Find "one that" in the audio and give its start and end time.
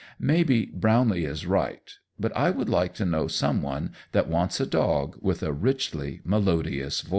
3.61-4.27